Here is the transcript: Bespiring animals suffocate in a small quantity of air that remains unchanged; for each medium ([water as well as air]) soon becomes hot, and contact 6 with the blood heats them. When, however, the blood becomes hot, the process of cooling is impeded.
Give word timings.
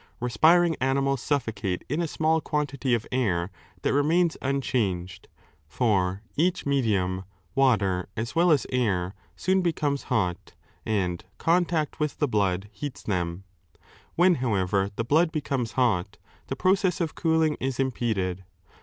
Bespiring 0.19 0.75
animals 0.81 1.21
suffocate 1.21 1.85
in 1.87 2.01
a 2.01 2.07
small 2.07 2.41
quantity 2.41 2.95
of 2.95 3.05
air 3.11 3.51
that 3.83 3.93
remains 3.93 4.35
unchanged; 4.41 5.27
for 5.67 6.23
each 6.35 6.65
medium 6.65 7.23
([water 7.53 8.09
as 8.17 8.35
well 8.35 8.49
as 8.49 8.65
air]) 8.71 9.13
soon 9.35 9.61
becomes 9.61 10.05
hot, 10.09 10.55
and 10.87 11.23
contact 11.37 11.91
6 11.93 11.99
with 11.99 12.17
the 12.17 12.27
blood 12.27 12.67
heats 12.71 13.03
them. 13.03 13.43
When, 14.15 14.33
however, 14.41 14.89
the 14.95 15.03
blood 15.05 15.31
becomes 15.31 15.73
hot, 15.73 16.17
the 16.47 16.55
process 16.55 16.99
of 16.99 17.13
cooling 17.13 17.55
is 17.59 17.79
impeded. 17.79 18.43